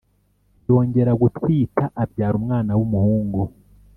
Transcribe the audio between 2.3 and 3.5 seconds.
umwana w’umuhungu